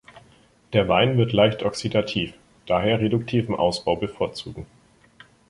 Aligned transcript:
Der 0.73 0.87
Wein 0.89 1.19
wird 1.19 1.31
leicht 1.31 1.61
oxidativ, 1.61 2.33
daher 2.65 2.99
reduktiven 3.01 3.53
Ausbau 3.53 3.95
bevorzugen. 3.97 4.65